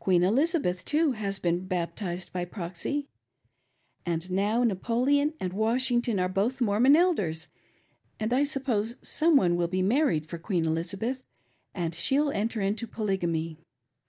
[0.00, 3.06] Queen Elisabeth, too, has been baptized by proxy.
[4.04, 7.46] And now Napoleon and Washington are both Mormon Elders,
[8.18, 11.22] and I suppose some one will be married for Queen Elizabeth,
[11.74, 13.56] and she'll enter into Polygamy.